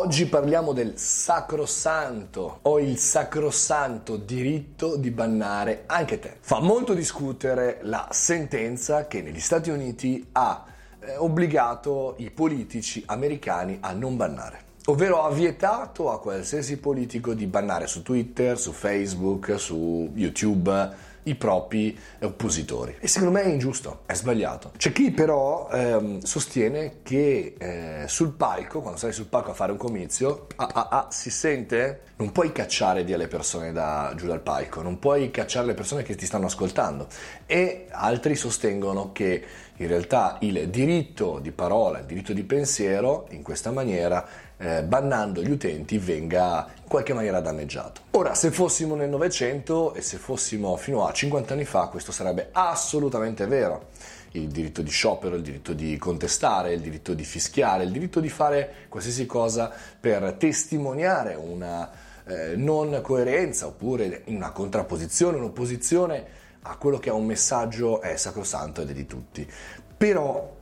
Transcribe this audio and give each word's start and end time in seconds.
Oggi 0.00 0.26
parliamo 0.26 0.72
del 0.72 0.96
sacrosanto 0.96 2.60
o 2.62 2.78
il 2.78 2.98
sacrosanto 2.98 4.16
diritto 4.16 4.94
di 4.94 5.10
bannare 5.10 5.82
anche 5.86 6.20
te. 6.20 6.36
Fa 6.38 6.60
molto 6.60 6.94
discutere 6.94 7.80
la 7.82 8.06
sentenza 8.12 9.08
che 9.08 9.22
negli 9.22 9.40
Stati 9.40 9.70
Uniti 9.70 10.24
ha 10.30 10.64
eh, 11.00 11.16
obbligato 11.16 12.14
i 12.18 12.30
politici 12.30 13.02
americani 13.06 13.78
a 13.80 13.90
non 13.92 14.16
bannare 14.16 14.66
ovvero 14.88 15.22
ha 15.22 15.30
vietato 15.30 16.10
a 16.10 16.18
qualsiasi 16.18 16.78
politico 16.78 17.34
di 17.34 17.46
bannare 17.46 17.86
su 17.86 18.00
Twitter, 18.00 18.58
su 18.58 18.72
Facebook, 18.72 19.58
su 19.58 20.10
YouTube 20.14 20.90
i 21.24 21.34
propri 21.34 21.98
oppositori. 22.20 22.96
E 23.00 23.08
secondo 23.08 23.34
me 23.34 23.44
è 23.44 23.48
ingiusto, 23.48 24.02
è 24.06 24.14
sbagliato. 24.14 24.72
C'è 24.76 24.92
chi 24.92 25.10
però 25.10 25.68
ehm, 25.70 26.20
sostiene 26.20 26.96
che 27.02 27.54
eh, 27.58 28.04
sul 28.06 28.32
palco, 28.32 28.80
quando 28.80 28.98
sei 28.98 29.12
sul 29.12 29.26
palco 29.26 29.50
a 29.50 29.54
fare 29.54 29.72
un 29.72 29.78
comizio, 29.78 30.46
ah, 30.56 30.70
ah, 30.72 30.88
ah, 30.90 31.06
si 31.10 31.30
sente, 31.30 32.02
non 32.16 32.32
puoi 32.32 32.52
cacciare 32.52 33.04
via 33.04 33.16
le 33.16 33.28
persone 33.28 33.72
da, 33.72 34.12
giù 34.16 34.26
dal 34.26 34.40
palco, 34.40 34.82
non 34.82 34.98
puoi 34.98 35.30
cacciare 35.30 35.66
le 35.66 35.74
persone 35.74 36.02
che 36.02 36.14
ti 36.14 36.26
stanno 36.26 36.46
ascoltando. 36.46 37.06
E 37.46 37.86
altri 37.90 38.34
sostengono 38.34 39.12
che 39.12 39.44
in 39.80 39.86
realtà 39.86 40.38
il 40.40 40.68
diritto 40.68 41.38
di 41.40 41.52
parola, 41.52 42.00
il 42.00 42.04
diritto 42.04 42.32
di 42.32 42.42
pensiero, 42.42 43.26
in 43.30 43.42
questa 43.42 43.70
maniera, 43.70 44.26
eh, 44.56 44.82
bannando 44.82 45.42
gli 45.42 45.50
utenti, 45.50 45.98
venga 45.98 46.66
in 46.76 46.88
qualche 46.88 47.14
maniera 47.14 47.40
danneggiato. 47.40 48.00
Ora, 48.12 48.34
se 48.34 48.50
fossimo 48.50 48.96
nel 48.96 49.08
Novecento 49.08 49.94
e 49.94 50.02
se 50.02 50.16
fossimo 50.16 50.76
fino 50.76 51.06
a 51.06 51.07
50 51.12 51.52
anni 51.52 51.64
fa, 51.64 51.86
questo 51.86 52.12
sarebbe 52.12 52.48
assolutamente 52.52 53.46
vero. 53.46 53.88
Il 54.32 54.48
diritto 54.48 54.82
di 54.82 54.90
sciopero, 54.90 55.36
il 55.36 55.42
diritto 55.42 55.72
di 55.72 55.96
contestare, 55.96 56.74
il 56.74 56.80
diritto 56.80 57.14
di 57.14 57.24
fischiare, 57.24 57.84
il 57.84 57.90
diritto 57.90 58.20
di 58.20 58.28
fare 58.28 58.86
qualsiasi 58.88 59.24
cosa 59.26 59.72
per 59.98 60.34
testimoniare 60.34 61.34
una 61.34 61.90
eh, 62.28 62.56
non 62.56 63.00
coerenza 63.02 63.66
oppure 63.66 64.22
una 64.26 64.50
contrapposizione, 64.50 65.38
un'opposizione 65.38 66.26
a 66.62 66.76
quello 66.76 66.98
che 66.98 67.08
è 67.08 67.12
un 67.12 67.24
messaggio 67.24 68.02
è 68.02 68.16
sacrosanto 68.16 68.82
ed 68.82 68.90
è 68.90 68.92
di 68.92 69.06
tutti. 69.06 69.50
Però 69.96 70.56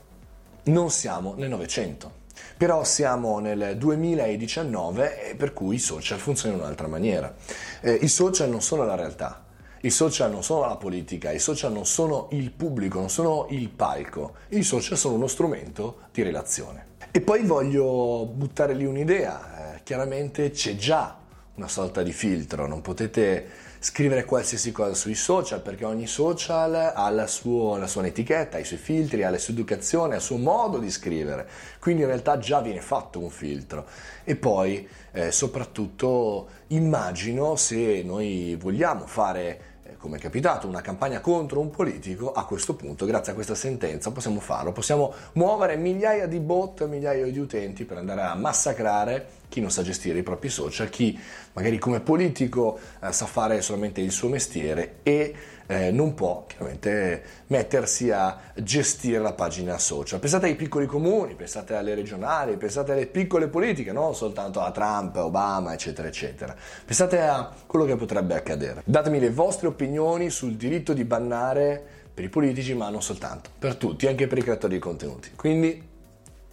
non 0.65 0.91
siamo 0.91 1.35
nel 1.37 1.49
Novecento. 1.49 2.25
Però 2.57 2.85
siamo 2.85 3.39
nel 3.39 3.77
2019 3.77 5.35
per 5.37 5.53
cui 5.53 5.77
i 5.77 5.79
social 5.79 6.19
funzionano 6.19 6.59
in 6.59 6.65
un'altra 6.65 6.87
maniera. 6.87 7.35
Eh, 7.81 7.93
I 7.95 8.09
social 8.09 8.49
non 8.49 8.63
sono 8.63 8.85
la 8.85 8.95
realtà, 8.95 9.45
i 9.83 9.91
social 9.91 10.31
non 10.31 10.43
sono 10.43 10.67
la 10.67 10.77
politica, 10.77 11.31
i 11.31 11.39
social 11.39 11.73
non 11.73 11.87
sono 11.87 12.29
il 12.31 12.51
pubblico, 12.51 12.99
non 12.99 13.11
sono 13.11 13.47
il 13.51 13.69
palco, 13.69 14.35
i 14.51 14.63
social 14.63 14.97
sono 14.97 15.15
uno 15.15 15.27
strumento 15.27 15.99
di 16.13 16.23
relazione. 16.23 16.95
E 17.11 17.21
poi 17.21 17.45
voglio 17.45 18.27
buttare 18.27 18.75
lì 18.75 18.85
un'idea, 18.85 19.77
eh, 19.77 19.83
chiaramente 19.83 20.51
c'è 20.51 20.77
già 20.77 21.25
una 21.57 21.69
sorta 21.69 22.03
di 22.03 22.13
filtro, 22.13 22.67
non 22.67 22.83
potete 22.83 23.65
scrivere 23.79 24.25
qualsiasi 24.25 24.73
cosa 24.73 24.95
sui 24.95 25.15
social 25.15 25.61
perché 25.61 25.85
ogni 25.85 26.07
social 26.07 26.93
ha 26.95 27.09
la, 27.11 27.27
suo, 27.27 27.77
la 27.77 27.87
sua 27.87 28.07
etichetta, 28.07 28.59
i 28.59 28.65
suoi 28.65 28.79
filtri, 28.79 29.23
ha 29.23 29.31
la 29.31 29.39
sua 29.39 29.55
educazione, 29.55 30.15
ha 30.15 30.17
il 30.17 30.23
suo 30.23 30.37
modo 30.39 30.79
di 30.79 30.91
scrivere, 30.91 31.49
quindi 31.79 32.03
in 32.03 32.09
realtà 32.09 32.39
già 32.39 32.61
viene 32.61 32.81
fatto 32.81 33.21
un 33.21 33.31
filtro. 33.31 33.87
E 34.25 34.37
poi 34.37 34.87
eh, 35.13 35.31
soprattutto 35.31 36.49
immagino 36.69 37.57
se 37.57 38.03
noi 38.03 38.57
vogliamo 38.61 39.07
fare 39.07 39.75
come 39.99 40.19
è 40.19 40.21
capitato, 40.21 40.69
una 40.69 40.83
campagna 40.83 41.21
contro 41.21 41.59
un 41.59 41.71
politico, 41.71 42.33
a 42.33 42.45
questo 42.45 42.75
punto, 42.75 43.07
grazie 43.07 43.33
a 43.33 43.35
questa 43.35 43.57
sentenza, 43.57 44.13
possiamo 44.13 44.39
farlo. 44.39 44.71
Possiamo 44.71 45.13
muovere 45.33 45.77
migliaia 45.77 46.27
di 46.27 46.39
bot, 46.39 46.87
migliaia 46.87 47.25
di 47.27 47.39
utenti 47.39 47.85
per 47.85 47.97
andare 47.97 48.21
a 48.21 48.35
massacrare 48.35 49.27
chi 49.57 49.63
non 49.63 49.71
sa 49.71 49.81
gestire 49.81 50.19
i 50.19 50.23
propri 50.23 50.51
social, 50.51 50.91
chi 50.91 51.19
magari 51.55 51.79
come 51.79 52.01
politico 52.01 52.79
eh, 53.01 53.11
sa 53.11 53.25
fare 53.25 53.63
solamente 53.63 54.03
il 54.03 54.11
suo 54.11 54.29
mestiere 54.29 54.97
e 55.03 55.35
eh, 55.67 55.91
non 55.91 56.13
può 56.13 56.45
chiaramente 56.47 57.23
mettersi 57.47 58.11
a 58.11 58.39
gestire 58.55 59.19
la 59.19 59.33
pagina 59.33 59.79
social. 59.79 60.21
Pensate 60.21 60.45
ai 60.45 60.57
piccoli 60.57 60.85
comuni, 60.85 61.35
pensate 61.37 61.75
alle 61.75 61.95
regionali, 61.95 62.59
pensate 62.59 62.93
alle 62.93 63.07
piccole 63.07 63.49
politiche, 63.49 63.93
non 63.93 64.15
soltanto 64.15 64.61
a 64.61 64.71
Trump, 64.73 65.17
Obama, 65.17 65.73
eccetera, 65.73 66.07
eccetera. 66.07 66.55
Pensate 66.85 67.19
a 67.23 67.51
quello 67.67 67.87
che 67.87 67.97
potrebbe 67.97 68.35
accadere. 68.35 68.83
Datemi 68.85 69.19
le 69.19 69.31
vostre 69.31 69.69
opinioni 69.69 70.29
sul 70.29 70.57
diritto 70.57 70.93
di 70.93 71.05
bannare 71.05 71.83
per 72.13 72.25
i 72.25 72.29
politici, 72.29 72.75
ma 72.75 72.91
non 72.91 73.01
soltanto, 73.01 73.49
per 73.59 73.77
tutti, 73.77 74.07
anche 74.07 74.27
per 74.27 74.37
i 74.37 74.43
creatori 74.43 74.75
di 74.75 74.81
contenuti. 74.81 75.31
Quindi 75.35 75.83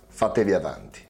fatevi 0.08 0.54
avanti. 0.54 1.02